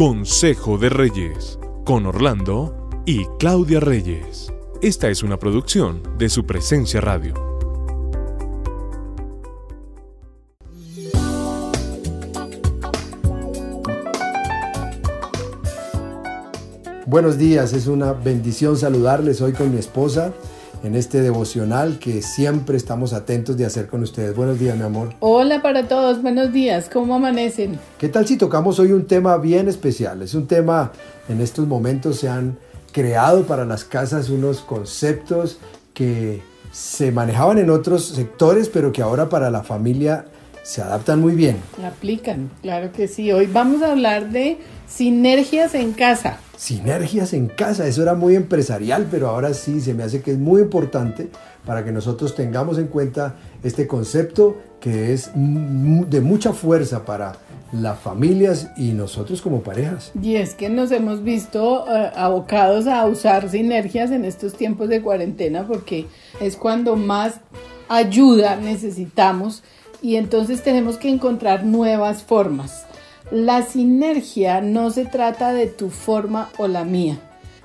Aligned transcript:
Consejo 0.00 0.78
de 0.78 0.88
Reyes, 0.88 1.58
con 1.84 2.06
Orlando 2.06 2.88
y 3.04 3.26
Claudia 3.38 3.80
Reyes. 3.80 4.50
Esta 4.80 5.10
es 5.10 5.22
una 5.22 5.38
producción 5.38 6.02
de 6.16 6.30
su 6.30 6.46
presencia 6.46 7.02
radio. 7.02 7.34
Buenos 17.04 17.36
días, 17.36 17.74
es 17.74 17.86
una 17.86 18.14
bendición 18.14 18.78
saludarles 18.78 19.42
hoy 19.42 19.52
con 19.52 19.70
mi 19.70 19.78
esposa 19.78 20.32
en 20.82 20.94
este 20.94 21.20
devocional 21.20 21.98
que 21.98 22.22
siempre 22.22 22.76
estamos 22.76 23.12
atentos 23.12 23.56
de 23.56 23.66
hacer 23.66 23.86
con 23.86 24.02
ustedes. 24.02 24.34
Buenos 24.34 24.58
días, 24.58 24.76
mi 24.76 24.82
amor. 24.82 25.14
Hola 25.20 25.62
para 25.62 25.88
todos, 25.88 26.22
buenos 26.22 26.52
días, 26.52 26.88
¿cómo 26.90 27.14
amanecen? 27.14 27.78
¿Qué 27.98 28.08
tal 28.08 28.26
si 28.26 28.36
tocamos 28.36 28.78
hoy 28.78 28.92
un 28.92 29.06
tema 29.06 29.36
bien 29.38 29.68
especial? 29.68 30.22
Es 30.22 30.34
un 30.34 30.46
tema, 30.46 30.92
en 31.28 31.40
estos 31.40 31.66
momentos 31.66 32.16
se 32.18 32.28
han 32.28 32.56
creado 32.92 33.44
para 33.44 33.64
las 33.64 33.84
casas 33.84 34.30
unos 34.30 34.60
conceptos 34.60 35.58
que 35.94 36.42
se 36.72 37.12
manejaban 37.12 37.58
en 37.58 37.70
otros 37.70 38.06
sectores, 38.06 38.68
pero 38.68 38.92
que 38.92 39.02
ahora 39.02 39.28
para 39.28 39.50
la 39.50 39.62
familia 39.62 40.26
se 40.62 40.82
adaptan 40.82 41.20
muy 41.20 41.34
bien. 41.34 41.56
Aplican, 41.84 42.50
claro 42.62 42.92
que 42.92 43.08
sí. 43.08 43.32
Hoy 43.32 43.46
vamos 43.46 43.82
a 43.82 43.92
hablar 43.92 44.30
de 44.30 44.58
sinergias 44.90 45.74
en 45.74 45.92
casa. 45.92 46.38
Sinergias 46.56 47.32
en 47.32 47.46
casa, 47.48 47.86
eso 47.86 48.02
era 48.02 48.14
muy 48.14 48.34
empresarial, 48.34 49.06
pero 49.10 49.28
ahora 49.28 49.54
sí 49.54 49.80
se 49.80 49.94
me 49.94 50.02
hace 50.02 50.20
que 50.20 50.32
es 50.32 50.38
muy 50.38 50.60
importante 50.60 51.30
para 51.64 51.84
que 51.84 51.92
nosotros 51.92 52.34
tengamos 52.34 52.78
en 52.78 52.88
cuenta 52.88 53.36
este 53.62 53.86
concepto 53.86 54.58
que 54.80 55.12
es 55.12 55.30
de 55.34 56.20
mucha 56.20 56.52
fuerza 56.52 57.04
para 57.04 57.36
las 57.72 58.00
familias 58.00 58.70
y 58.76 58.92
nosotros 58.92 59.40
como 59.40 59.62
parejas. 59.62 60.10
Y 60.20 60.36
es 60.36 60.54
que 60.54 60.68
nos 60.68 60.90
hemos 60.90 61.22
visto 61.22 61.86
eh, 61.88 62.10
abocados 62.16 62.86
a 62.86 63.06
usar 63.06 63.48
sinergias 63.48 64.10
en 64.10 64.24
estos 64.24 64.54
tiempos 64.54 64.88
de 64.88 65.00
cuarentena 65.00 65.66
porque 65.66 66.06
es 66.40 66.56
cuando 66.56 66.96
más 66.96 67.40
ayuda 67.88 68.56
necesitamos 68.56 69.62
y 70.02 70.16
entonces 70.16 70.62
tenemos 70.62 70.96
que 70.96 71.10
encontrar 71.10 71.64
nuevas 71.64 72.22
formas. 72.22 72.86
La 73.30 73.62
sinergia 73.62 74.60
no 74.60 74.90
se 74.90 75.04
trata 75.04 75.52
de 75.52 75.66
tu 75.66 75.90
forma 75.90 76.50
o 76.58 76.66
la 76.66 76.84
mía, 76.84 77.20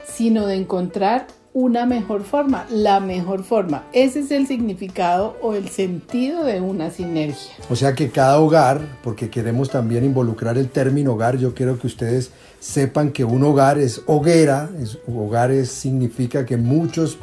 sino 0.07 0.45
de 0.45 0.57
encontrar 0.57 1.25
una 1.55 1.87
mejor 1.87 2.23
forma, 2.23 2.67
la 2.69 2.99
mejor 2.99 3.43
forma. 3.43 3.85
Ese 3.91 4.19
es 4.19 4.29
el 4.29 4.45
significado 4.45 5.37
o 5.41 5.55
el 5.55 5.69
sentido 5.69 6.43
de 6.43 6.61
una 6.61 6.91
sinergia. 6.91 7.51
O 7.67 7.75
sea 7.75 7.95
que 7.95 8.11
cada 8.11 8.39
hogar, 8.39 8.99
porque 9.03 9.31
queremos 9.31 9.71
también 9.71 10.03
involucrar 10.03 10.57
el 10.59 10.69
término 10.69 11.13
hogar, 11.13 11.37
yo 11.37 11.55
quiero 11.55 11.79
que 11.79 11.87
ustedes 11.87 12.29
sepan 12.59 13.11
que 13.11 13.23
un 13.23 13.41
hogar 13.43 13.79
es 13.79 14.03
hoguera, 14.05 14.69
es, 14.79 14.99
hogar 15.07 15.51
significa 15.65 16.45
que 16.45 16.57
muchos 16.57 17.17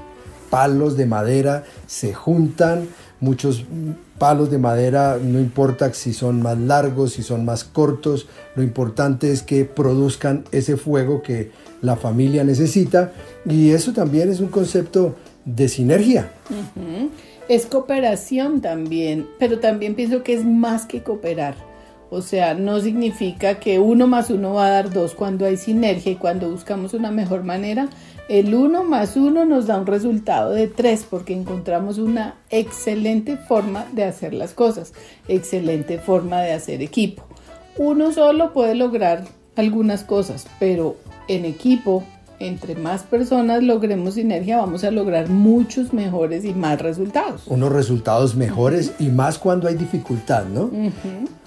palos 0.50 0.96
de 0.96 1.06
madera 1.06 1.62
se 1.86 2.12
juntan, 2.12 2.88
muchos 3.20 3.64
palos 4.22 4.52
de 4.52 4.58
madera, 4.58 5.18
no 5.20 5.40
importa 5.40 5.92
si 5.92 6.12
son 6.12 6.42
más 6.42 6.56
largos, 6.56 7.14
si 7.14 7.24
son 7.24 7.44
más 7.44 7.64
cortos, 7.64 8.28
lo 8.54 8.62
importante 8.62 9.32
es 9.32 9.42
que 9.42 9.64
produzcan 9.64 10.44
ese 10.52 10.76
fuego 10.76 11.22
que 11.22 11.50
la 11.80 11.96
familia 11.96 12.44
necesita 12.44 13.12
y 13.44 13.70
eso 13.70 13.92
también 13.92 14.30
es 14.30 14.38
un 14.38 14.46
concepto 14.46 15.16
de 15.44 15.68
sinergia. 15.68 16.30
Es 17.48 17.66
cooperación 17.66 18.60
también, 18.60 19.26
pero 19.40 19.58
también 19.58 19.96
pienso 19.96 20.22
que 20.22 20.34
es 20.34 20.44
más 20.44 20.86
que 20.86 21.02
cooperar. 21.02 21.56
O 22.14 22.20
sea, 22.20 22.52
no 22.52 22.78
significa 22.78 23.58
que 23.58 23.78
uno 23.78 24.06
más 24.06 24.28
uno 24.28 24.52
va 24.52 24.66
a 24.66 24.70
dar 24.70 24.90
dos 24.90 25.14
cuando 25.14 25.46
hay 25.46 25.56
sinergia 25.56 26.12
y 26.12 26.16
cuando 26.16 26.50
buscamos 26.50 26.92
una 26.92 27.10
mejor 27.10 27.42
manera. 27.42 27.88
El 28.28 28.54
uno 28.54 28.84
más 28.84 29.16
uno 29.16 29.46
nos 29.46 29.66
da 29.66 29.78
un 29.78 29.86
resultado 29.86 30.50
de 30.50 30.68
tres 30.68 31.06
porque 31.08 31.32
encontramos 31.32 31.96
una 31.96 32.34
excelente 32.50 33.38
forma 33.38 33.86
de 33.92 34.04
hacer 34.04 34.34
las 34.34 34.52
cosas, 34.52 34.92
excelente 35.26 35.98
forma 35.98 36.42
de 36.42 36.52
hacer 36.52 36.82
equipo. 36.82 37.22
Uno 37.78 38.12
solo 38.12 38.52
puede 38.52 38.74
lograr 38.74 39.24
algunas 39.56 40.04
cosas, 40.04 40.46
pero 40.58 40.96
en 41.28 41.46
equipo, 41.46 42.04
entre 42.38 42.74
más 42.74 43.04
personas 43.04 43.62
logremos 43.62 44.14
sinergia, 44.14 44.58
vamos 44.58 44.84
a 44.84 44.90
lograr 44.90 45.30
muchos 45.30 45.94
mejores 45.94 46.44
y 46.44 46.52
más 46.52 46.78
resultados. 46.78 47.44
Unos 47.46 47.72
resultados 47.72 48.36
mejores 48.36 48.92
y 48.98 49.08
más 49.08 49.38
cuando 49.38 49.66
hay 49.66 49.76
dificultad, 49.76 50.44
¿no? 50.44 50.70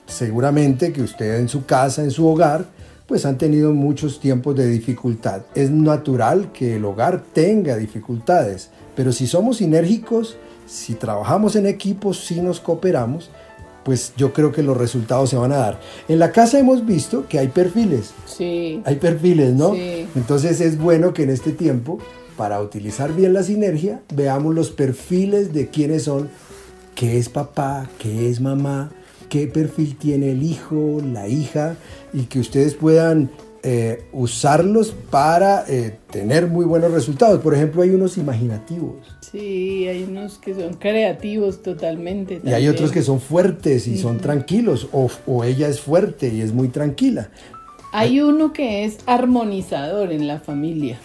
Seguramente 0.05 0.93
que 0.93 1.01
usted 1.01 1.39
en 1.39 1.49
su 1.49 1.66
casa, 1.66 2.03
en 2.03 2.11
su 2.11 2.27
hogar, 2.27 2.66
pues 3.07 3.25
han 3.25 3.38
tenido 3.38 3.73
muchos 3.73 4.19
tiempos 4.19 4.55
de 4.55 4.67
dificultad. 4.67 5.41
Es 5.53 5.69
natural 5.71 6.51
que 6.51 6.75
el 6.75 6.85
hogar 6.85 7.23
tenga 7.33 7.75
dificultades, 7.75 8.69
pero 8.95 9.11
si 9.11 9.27
somos 9.27 9.57
sinérgicos, 9.57 10.38
si 10.66 10.95
trabajamos 10.95 11.55
en 11.55 11.67
equipo, 11.67 12.13
si 12.13 12.41
nos 12.41 12.59
cooperamos, 12.59 13.29
pues 13.83 14.13
yo 14.17 14.33
creo 14.33 14.51
que 14.51 14.63
los 14.63 14.75
resultados 14.75 15.29
se 15.29 15.35
van 15.35 15.51
a 15.51 15.57
dar. 15.57 15.79
En 16.07 16.17
la 16.17 16.31
casa 16.31 16.57
hemos 16.57 16.85
visto 16.85 17.27
que 17.27 17.37
hay 17.37 17.49
perfiles. 17.49 18.13
Sí. 18.25 18.81
Hay 18.83 18.95
perfiles, 18.95 19.53
¿no? 19.53 19.73
Sí. 19.73 20.07
Entonces 20.16 20.59
es 20.59 20.79
bueno 20.79 21.13
que 21.13 21.23
en 21.23 21.29
este 21.29 21.51
tiempo, 21.51 21.99
para 22.35 22.59
utilizar 22.61 23.13
bien 23.13 23.33
la 23.33 23.43
sinergia, 23.43 24.01
veamos 24.11 24.55
los 24.55 24.72
perfiles 24.72 25.53
de 25.53 25.67
quiénes 25.69 26.03
son, 26.03 26.29
qué 26.95 27.19
es 27.19 27.29
papá, 27.29 27.87
qué 27.99 28.27
es 28.31 28.41
mamá, 28.41 28.89
qué 29.29 29.47
perfil 29.47 29.95
tiene 29.97 30.31
el 30.31 30.43
hijo, 30.43 31.01
la 31.03 31.27
hija, 31.27 31.75
y 32.13 32.23
que 32.23 32.39
ustedes 32.39 32.73
puedan 32.73 33.29
eh, 33.63 34.03
usarlos 34.13 34.93
para 35.09 35.65
eh, 35.67 35.97
tener 36.11 36.47
muy 36.47 36.65
buenos 36.65 36.91
resultados. 36.91 37.41
Por 37.41 37.55
ejemplo, 37.55 37.81
hay 37.81 37.89
unos 37.89 38.17
imaginativos. 38.17 38.95
Sí, 39.31 39.87
hay 39.87 40.03
unos 40.03 40.37
que 40.37 40.53
son 40.53 40.75
creativos 40.75 41.63
totalmente. 41.63 42.41
Y 42.43 42.53
hay 42.53 42.67
otros 42.67 42.91
que 42.91 43.01
son 43.01 43.19
fuertes 43.19 43.87
y 43.87 43.97
son 43.97 44.19
tranquilos, 44.19 44.87
o, 44.91 45.09
o 45.25 45.43
ella 45.43 45.67
es 45.67 45.81
fuerte 45.81 46.29
y 46.33 46.41
es 46.41 46.53
muy 46.53 46.67
tranquila. 46.69 47.29
Hay 47.91 48.19
uno 48.21 48.53
que 48.53 48.85
es 48.85 48.97
armonizador 49.05 50.11
en 50.11 50.27
la 50.27 50.39
familia 50.39 50.99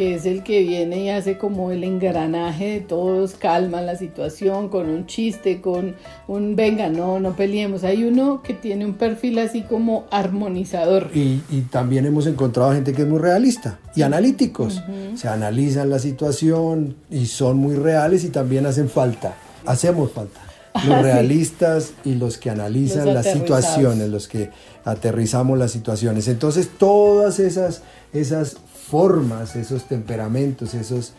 que 0.00 0.14
es 0.14 0.24
el 0.24 0.42
que 0.42 0.62
viene 0.62 1.04
y 1.04 1.08
hace 1.10 1.36
como 1.36 1.72
el 1.72 1.84
engranaje 1.84 2.64
de 2.64 2.80
todos, 2.80 3.34
calma 3.34 3.82
la 3.82 3.96
situación 3.96 4.70
con 4.70 4.88
un 4.88 5.04
chiste, 5.04 5.60
con 5.60 5.94
un 6.26 6.56
venga, 6.56 6.88
no, 6.88 7.20
no 7.20 7.36
peleemos. 7.36 7.84
Hay 7.84 8.04
uno 8.04 8.42
que 8.42 8.54
tiene 8.54 8.86
un 8.86 8.94
perfil 8.94 9.38
así 9.40 9.60
como 9.60 10.06
armonizador. 10.10 11.10
Y, 11.12 11.42
también 11.70 12.06
hemos 12.06 12.26
encontrado 12.26 12.72
gente 12.72 12.94
que 12.94 13.02
es 13.02 13.08
muy 13.08 13.18
realista 13.18 13.78
y 13.94 14.00
analíticos. 14.00 14.82
Se 15.16 15.28
analizan 15.28 15.90
la 15.90 15.98
situación 15.98 16.96
y 17.10 17.26
son 17.26 17.58
muy 17.58 17.74
reales 17.74 18.24
y 18.24 18.30
también 18.30 18.64
hacen 18.64 18.88
falta. 18.88 19.34
Hacemos 19.66 20.12
falta 20.12 20.40
los 20.86 21.02
realistas 21.02 21.92
y 22.06 22.14
los 22.14 22.38
que 22.38 22.48
analizan 22.48 23.12
las 23.12 23.30
situaciones, 23.30 24.08
los 24.08 24.28
que 24.28 24.48
aterrizamos 24.82 25.58
las 25.58 25.72
situaciones. 25.72 26.26
Entonces, 26.26 26.70
todas 26.78 27.38
esas, 27.38 27.82
esas 28.14 28.56
formas, 28.90 29.56
esos 29.56 29.84
temperamentos, 29.84 30.74
esas 30.74 31.14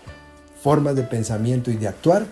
formas 0.61 0.95
de 0.95 1.03
pensamiento 1.03 1.71
y 1.71 1.77
de 1.77 1.87
actuar 1.87 2.25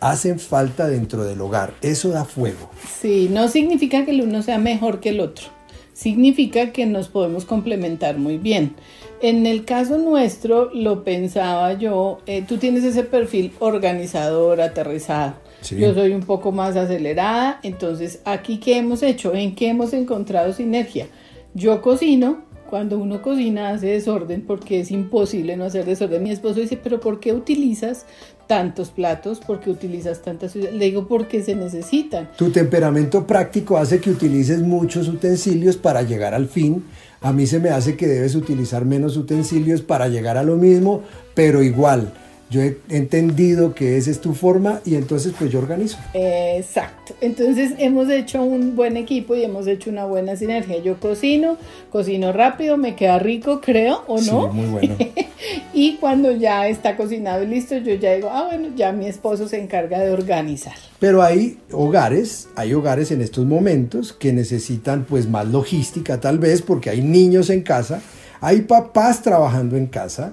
hacen 0.00 0.38
falta 0.38 0.88
dentro 0.88 1.24
del 1.24 1.40
hogar. 1.40 1.74
Eso 1.82 2.10
da 2.10 2.24
fuego. 2.24 2.70
Sí, 3.00 3.28
no 3.30 3.48
significa 3.48 4.04
que 4.04 4.12
el 4.12 4.22
uno 4.22 4.42
sea 4.42 4.58
mejor 4.58 5.00
que 5.00 5.10
el 5.10 5.20
otro. 5.20 5.46
Significa 5.92 6.72
que 6.72 6.84
nos 6.84 7.08
podemos 7.08 7.46
complementar 7.46 8.18
muy 8.18 8.36
bien. 8.36 8.74
En 9.22 9.46
el 9.46 9.64
caso 9.64 9.96
nuestro, 9.96 10.70
lo 10.74 11.04
pensaba 11.04 11.72
yo, 11.72 12.18
eh, 12.26 12.44
tú 12.46 12.58
tienes 12.58 12.84
ese 12.84 13.02
perfil 13.02 13.52
organizador, 13.60 14.60
aterrizado. 14.60 15.34
Yo 15.70 15.94
soy 15.94 16.12
un 16.12 16.22
poco 16.22 16.52
más 16.52 16.76
acelerada. 16.76 17.60
Entonces, 17.62 18.20
aquí, 18.24 18.58
¿qué 18.58 18.76
hemos 18.76 19.02
hecho? 19.02 19.34
¿En 19.34 19.54
qué 19.54 19.68
hemos 19.68 19.94
encontrado 19.94 20.52
sinergia? 20.52 21.06
Yo 21.54 21.80
cocino, 21.80 22.44
cuando 22.66 22.98
uno 22.98 23.22
cocina 23.22 23.70
hace 23.70 23.88
desorden 23.88 24.42
porque 24.42 24.80
es 24.80 24.90
imposible 24.90 25.56
no 25.56 25.64
hacer 25.64 25.84
desorden. 25.84 26.22
Mi 26.22 26.30
esposo 26.30 26.60
dice, 26.60 26.76
pero 26.76 27.00
¿por 27.00 27.20
qué 27.20 27.32
utilizas 27.32 28.06
tantos 28.46 28.90
platos? 28.90 29.40
¿Por 29.40 29.60
qué 29.60 29.70
utilizas 29.70 30.22
tantas? 30.22 30.54
Le 30.54 30.84
digo, 30.84 31.06
porque 31.08 31.42
se 31.42 31.54
necesitan. 31.54 32.30
Tu 32.36 32.50
temperamento 32.50 33.26
práctico 33.26 33.76
hace 33.76 34.00
que 34.00 34.10
utilices 34.10 34.60
muchos 34.60 35.08
utensilios 35.08 35.76
para 35.76 36.02
llegar 36.02 36.34
al 36.34 36.48
fin. 36.48 36.84
A 37.20 37.32
mí 37.32 37.46
se 37.46 37.58
me 37.58 37.70
hace 37.70 37.96
que 37.96 38.06
debes 38.06 38.34
utilizar 38.34 38.84
menos 38.84 39.16
utensilios 39.16 39.80
para 39.80 40.08
llegar 40.08 40.36
a 40.36 40.42
lo 40.42 40.56
mismo, 40.56 41.02
pero 41.34 41.62
igual 41.62 42.12
yo 42.48 42.62
he 42.62 42.78
entendido 42.90 43.74
que 43.74 43.96
esa 43.96 44.10
es 44.10 44.20
tu 44.20 44.32
forma 44.34 44.80
y 44.84 44.94
entonces 44.94 45.34
pues 45.36 45.50
yo 45.50 45.58
organizo. 45.58 45.98
Exacto. 46.14 47.14
Entonces 47.20 47.72
hemos 47.78 48.08
hecho 48.08 48.42
un 48.42 48.76
buen 48.76 48.96
equipo 48.96 49.34
y 49.34 49.42
hemos 49.42 49.66
hecho 49.66 49.90
una 49.90 50.04
buena 50.04 50.36
sinergia. 50.36 50.78
Yo 50.78 51.00
cocino, 51.00 51.56
cocino 51.90 52.32
rápido, 52.32 52.76
me 52.76 52.94
queda 52.94 53.18
rico, 53.18 53.60
creo, 53.60 54.04
¿o 54.06 54.20
no? 54.20 54.52
Sí, 54.52 54.56
muy 54.56 54.66
bueno. 54.66 54.96
y 55.74 55.96
cuando 55.96 56.30
ya 56.30 56.68
está 56.68 56.96
cocinado 56.96 57.42
y 57.42 57.46
listo, 57.46 57.76
yo 57.78 57.94
ya 57.94 58.14
digo, 58.14 58.30
ah, 58.30 58.44
bueno, 58.44 58.68
ya 58.76 58.92
mi 58.92 59.06
esposo 59.06 59.48
se 59.48 59.60
encarga 59.60 59.98
de 59.98 60.10
organizar. 60.10 60.74
Pero 61.00 61.22
hay 61.22 61.58
hogares, 61.72 62.48
hay 62.54 62.74
hogares 62.74 63.10
en 63.10 63.22
estos 63.22 63.44
momentos 63.44 64.12
que 64.12 64.32
necesitan 64.32 65.04
pues 65.04 65.28
más 65.28 65.48
logística 65.48 66.20
tal 66.20 66.38
vez 66.38 66.62
porque 66.62 66.90
hay 66.90 67.02
niños 67.02 67.50
en 67.50 67.62
casa, 67.62 68.00
hay 68.40 68.62
papás 68.62 69.22
trabajando 69.22 69.76
en 69.76 69.86
casa 69.86 70.32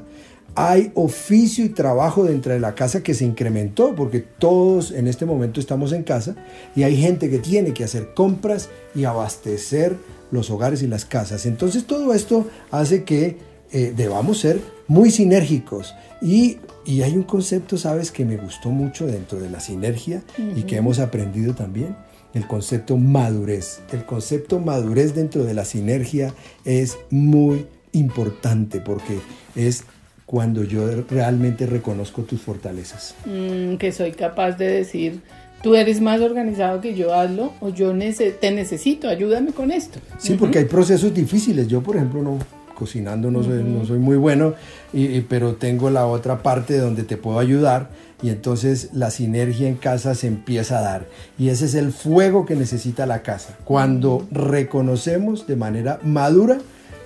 hay 0.55 0.91
oficio 0.95 1.65
y 1.65 1.69
trabajo 1.69 2.23
dentro 2.23 2.53
de 2.53 2.59
la 2.59 2.75
casa 2.75 3.01
que 3.01 3.13
se 3.13 3.25
incrementó 3.25 3.95
porque 3.95 4.19
todos 4.19 4.91
en 4.91 5.07
este 5.07 5.25
momento 5.25 5.59
estamos 5.59 5.91
en 5.93 6.03
casa 6.03 6.35
y 6.75 6.83
hay 6.83 6.95
gente 6.95 7.29
que 7.29 7.39
tiene 7.39 7.73
que 7.73 7.83
hacer 7.83 8.13
compras 8.13 8.69
y 8.93 9.05
abastecer 9.05 9.95
los 10.31 10.49
hogares 10.49 10.81
y 10.83 10.87
las 10.87 11.05
casas. 11.05 11.45
Entonces 11.45 11.85
todo 11.85 12.13
esto 12.13 12.47
hace 12.71 13.03
que 13.03 13.37
eh, 13.71 13.93
debamos 13.95 14.39
ser 14.39 14.61
muy 14.87 15.09
sinérgicos 15.09 15.95
y, 16.21 16.59
hay 16.85 17.15
un 17.15 17.23
concepto, 17.23 17.77
sabes, 17.77 18.11
que 18.11 18.25
me 18.25 18.35
gustó 18.37 18.69
mucho 18.69 19.07
dentro 19.07 19.39
de 19.39 19.49
la 19.49 19.61
sinergia 19.61 20.21
y 20.55 20.63
que 20.63 20.75
hemos 20.75 20.99
aprendido 20.99 21.55
también. 21.55 21.95
El 22.33 22.45
concepto 22.45 22.97
madurez. 22.97 23.79
El 23.91 24.05
concepto 24.05 24.59
madurez 24.59 25.15
dentro 25.15 25.45
de 25.45 25.53
la 25.53 25.63
sinergia 25.63 26.33
es 26.65 26.97
muy 27.09 27.67
importante 27.93 28.81
porque 28.81 29.19
es 29.55 29.85
cuando 30.25 30.63
yo 30.63 30.87
realmente 31.09 31.65
reconozco 31.65 32.23
tus 32.23 32.41
fortalezas. 32.41 33.15
Mm, 33.25 33.75
que 33.75 33.91
soy 33.91 34.11
capaz 34.11 34.53
de 34.53 34.67
decir, 34.69 35.21
tú 35.61 35.75
eres 35.75 36.01
más 36.01 36.21
organizado 36.21 36.81
que 36.81 36.95
yo, 36.95 37.13
hazlo, 37.13 37.53
o 37.59 37.69
yo 37.69 37.93
te 37.93 38.51
necesito, 38.51 39.07
ayúdame 39.07 39.51
con 39.51 39.71
esto. 39.71 39.99
Sí, 40.17 40.35
porque 40.35 40.59
hay 40.59 40.65
procesos 40.65 41.13
difíciles. 41.13 41.67
Yo, 41.67 41.81
por 41.81 41.95
ejemplo, 41.95 42.21
no 42.21 42.39
cocinando 42.73 43.31
no, 43.31 43.43
soy, 43.43 43.63
no 43.63 43.85
soy 43.85 43.99
muy 43.99 44.17
bueno, 44.17 44.55
y, 44.91 45.21
pero 45.21 45.55
tengo 45.55 45.89
la 45.89 46.07
otra 46.07 46.41
parte 46.41 46.77
donde 46.77 47.03
te 47.03 47.17
puedo 47.17 47.39
ayudar 47.39 47.89
y 48.21 48.29
entonces 48.29 48.89
la 48.93 49.11
sinergia 49.11 49.67
en 49.67 49.75
casa 49.75 50.15
se 50.15 50.27
empieza 50.27 50.79
a 50.79 50.81
dar. 50.81 51.05
Y 51.37 51.49
ese 51.49 51.65
es 51.65 51.75
el 51.75 51.91
fuego 51.91 52.45
que 52.45 52.55
necesita 52.55 53.05
la 53.05 53.21
casa. 53.21 53.57
Cuando 53.65 54.25
reconocemos 54.31 55.45
de 55.45 55.55
manera 55.55 55.99
madura 56.03 56.59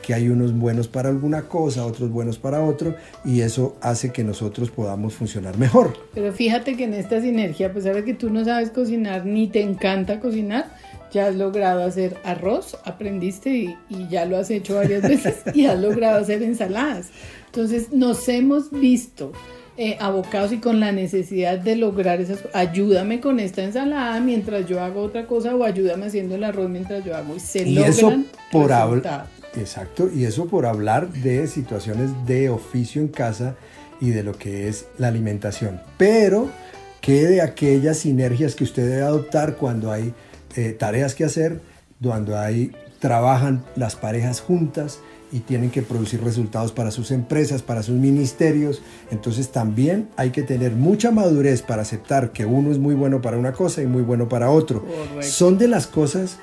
que 0.07 0.13
hay 0.13 0.29
unos 0.29 0.57
buenos 0.57 0.87
para 0.87 1.09
alguna 1.09 1.49
cosa, 1.49 1.85
otros 1.85 2.09
buenos 2.09 2.37
para 2.37 2.63
otro, 2.63 2.95
y 3.25 3.41
eso 3.41 3.75
hace 3.81 4.13
que 4.13 4.23
nosotros 4.23 4.71
podamos 4.71 5.13
funcionar 5.13 5.57
mejor. 5.57 5.97
Pero 6.13 6.31
fíjate 6.31 6.77
que 6.77 6.85
en 6.85 6.93
esta 6.93 7.19
sinergia, 7.19 7.67
a 7.67 7.73
pesar 7.73 7.93
de 7.93 8.05
que 8.05 8.13
tú 8.13 8.29
no 8.29 8.45
sabes 8.45 8.69
cocinar 8.69 9.25
ni 9.25 9.47
te 9.47 9.61
encanta 9.61 10.21
cocinar, 10.21 10.67
ya 11.11 11.27
has 11.27 11.35
logrado 11.35 11.83
hacer 11.83 12.15
arroz, 12.23 12.77
aprendiste 12.85 13.49
y, 13.49 14.07
ya 14.09 14.23
lo 14.23 14.37
has 14.37 14.49
hecho 14.49 14.75
varias 14.75 15.01
veces 15.09 15.39
y 15.53 15.65
has 15.65 15.77
logrado 15.77 16.19
hacer 16.19 16.41
ensaladas. 16.41 17.09
Entonces 17.47 17.91
nos 17.91 18.29
hemos 18.29 18.71
visto 18.71 19.33
eh, 19.75 19.97
abocados 19.99 20.53
y 20.53 20.59
con 20.59 20.79
la 20.79 20.93
necesidad 20.93 21.59
de 21.59 21.75
lograr 21.75 22.21
esas 22.21 22.39
ayúdame 22.53 23.19
con 23.19 23.41
esta 23.41 23.61
ensalada 23.61 24.17
mientras 24.21 24.65
yo 24.67 24.81
hago 24.81 25.01
otra 25.01 25.27
cosa 25.27 25.53
o 25.53 25.65
ayúdame 25.65 26.05
haciendo 26.05 26.35
el 26.35 26.45
arroz 26.45 26.69
mientras 26.69 27.03
yo 27.03 27.15
hago 27.15 27.35
y 27.35 27.39
se 27.41 27.67
y 27.67 27.77
eso 27.77 28.11
por 28.51 28.71
Exacto, 29.59 30.09
y 30.13 30.25
eso 30.25 30.47
por 30.47 30.65
hablar 30.65 31.11
de 31.11 31.47
situaciones 31.47 32.11
de 32.25 32.49
oficio 32.49 33.01
en 33.01 33.07
casa 33.07 33.55
y 33.99 34.11
de 34.11 34.23
lo 34.23 34.33
que 34.33 34.67
es 34.67 34.85
la 34.97 35.07
alimentación. 35.07 35.81
Pero, 35.97 36.49
¿qué 37.01 37.25
de 37.25 37.41
aquellas 37.41 37.97
sinergias 37.97 38.55
que 38.55 38.63
usted 38.63 38.87
debe 38.87 39.01
adoptar 39.01 39.55
cuando 39.55 39.91
hay 39.91 40.13
eh, 40.55 40.75
tareas 40.77 41.15
que 41.15 41.25
hacer, 41.25 41.59
cuando 42.01 42.37
hay, 42.37 42.71
trabajan 42.99 43.63
las 43.75 43.95
parejas 43.95 44.41
juntas 44.41 44.99
y 45.31 45.39
tienen 45.39 45.71
que 45.71 45.81
producir 45.81 46.23
resultados 46.23 46.71
para 46.71 46.91
sus 46.91 47.11
empresas, 47.11 47.63
para 47.63 47.81
sus 47.81 47.95
ministerios? 47.95 48.81
Entonces 49.09 49.51
también 49.51 50.09
hay 50.17 50.29
que 50.29 50.43
tener 50.43 50.73
mucha 50.73 51.11
madurez 51.11 51.63
para 51.63 51.81
aceptar 51.81 52.31
que 52.31 52.45
uno 52.45 52.71
es 52.71 52.77
muy 52.77 52.93
bueno 52.93 53.21
para 53.21 53.37
una 53.37 53.53
cosa 53.53 53.81
y 53.81 53.87
muy 53.87 54.03
bueno 54.03 54.29
para 54.29 54.51
otro. 54.51 54.85
Son 55.21 55.57
de 55.57 55.67
las 55.67 55.87
cosas 55.87 56.37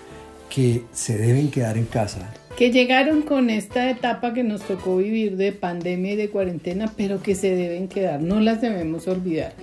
que 0.51 0.85
se 0.93 1.17
deben 1.17 1.51
quedar 1.51 1.79
en 1.79 1.87
casa 1.87 2.33
que 2.57 2.71
llegaron 2.71 3.23
con 3.23 3.51
esta 3.51 3.91
etapa 3.91 4.33
que 4.33 4.45
nos 4.45 4.63
tocó 4.63 4.97
vivir 4.97 5.37
de 5.37 5.53
pandemia 5.53 6.13
y 6.13 6.17
de 6.17 6.31
cuarentena, 6.31 6.93
pero 6.97 7.23
que 7.23 7.35
se 7.35 7.55
deben 7.55 7.89
quedar, 7.89 8.21
no 8.21 8.41
las 8.41 8.61
debemos 8.61 9.09
olvidar. 9.09 9.55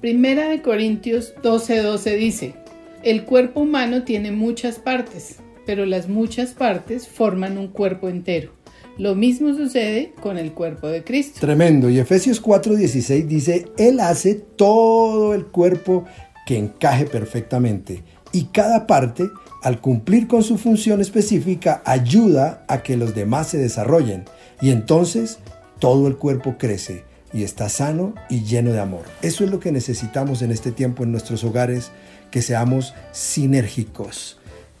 Primera 0.00 0.48
de 0.48 0.62
Corintios 0.62 1.34
12:12 1.42 1.82
12 1.82 2.16
dice, 2.16 2.54
el 3.02 3.24
cuerpo 3.24 3.60
humano 3.60 4.02
tiene 4.02 4.32
muchas 4.32 4.78
partes, 4.78 5.36
pero 5.64 5.86
las 5.86 6.08
muchas 6.08 6.50
partes 6.52 7.06
forman 7.06 7.56
un 7.56 7.68
cuerpo 7.68 8.08
entero. 8.08 8.52
Lo 8.98 9.14
mismo 9.14 9.54
sucede 9.54 10.12
con 10.20 10.36
el 10.36 10.52
cuerpo 10.52 10.88
de 10.88 11.04
Cristo. 11.04 11.40
Tremendo. 11.40 11.88
Y 11.88 11.98
Efesios 11.98 12.42
4:16 12.42 13.26
dice, 13.26 13.66
Él 13.78 14.00
hace 14.00 14.34
todo 14.34 15.34
el 15.34 15.46
cuerpo 15.46 16.04
que 16.46 16.58
encaje 16.58 17.06
perfectamente 17.06 18.02
y 18.32 18.44
cada 18.44 18.86
parte 18.86 19.30
al 19.62 19.80
cumplir 19.80 20.26
con 20.26 20.42
su 20.42 20.56
función 20.56 21.00
específica, 21.00 21.82
ayuda 21.84 22.64
a 22.68 22.82
que 22.82 22.96
los 22.96 23.14
demás 23.14 23.48
se 23.48 23.58
desarrollen 23.58 24.24
y 24.60 24.70
entonces 24.70 25.38
todo 25.78 26.08
el 26.08 26.16
cuerpo 26.16 26.56
crece 26.58 27.04
y 27.32 27.42
está 27.42 27.68
sano 27.68 28.14
y 28.28 28.42
lleno 28.42 28.72
de 28.72 28.80
amor. 28.80 29.04
Eso 29.22 29.44
es 29.44 29.50
lo 29.50 29.60
que 29.60 29.72
necesitamos 29.72 30.42
en 30.42 30.50
este 30.50 30.72
tiempo 30.72 31.04
en 31.04 31.12
nuestros 31.12 31.44
hogares, 31.44 31.90
que 32.30 32.42
seamos 32.42 32.94
sinérgicos. 33.12 34.38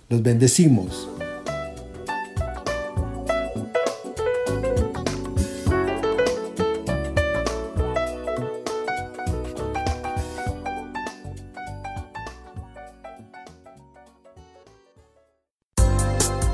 Los 0.08 0.22
bendecimos. 0.22 1.08